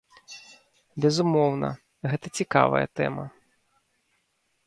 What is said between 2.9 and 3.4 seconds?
тэма.